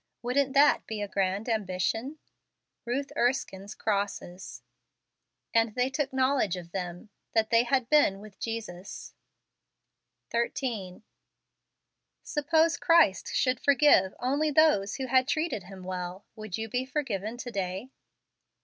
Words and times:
Wouldn't 0.23 0.53
that 0.53 0.87
be 0.87 1.03
a 1.03 1.07
grand 1.07 1.47
ambition? 1.47 2.17
Ruth 2.85 3.11
Erskinc's 3.15 3.75
Crosses." 3.75 4.63
And 5.53 5.75
they 5.75 5.91
took 5.91 6.11
knowledge 6.11 6.55
of 6.55 6.71
them, 6.71 7.11
that 7.33 7.51
they 7.51 7.65
had 7.65 7.87
been 7.87 8.19
with 8.19 8.39
Jestis." 8.39 9.13
13. 10.31 11.03
Suppose 12.23 12.77
Christ 12.77 13.27
should 13.35 13.59
forgive 13.59 14.15
only 14.19 14.49
those 14.49 14.95
who 14.95 15.05
had 15.05 15.27
treated 15.27 15.65
him 15.65 15.83
well; 15.83 16.25
would 16.35 16.57
you 16.57 16.67
be 16.67 16.83
forgiven 16.83 17.37
to 17.37 17.51
day 17.51 17.91